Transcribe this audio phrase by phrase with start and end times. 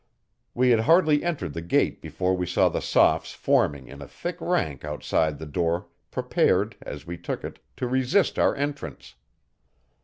[0.55, 4.37] We had hardly entered the gate before we saw the Sophs forming in a thick
[4.39, 9.13] rank outside the door prepared, as we took it, to resist our entrance.